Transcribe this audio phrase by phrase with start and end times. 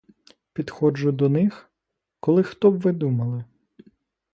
[0.53, 1.69] Підходжу до них—
[2.19, 3.43] коли, хто б ви думали?